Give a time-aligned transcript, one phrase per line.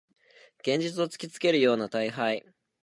[0.61, 2.43] 現実を突きつけるような大敗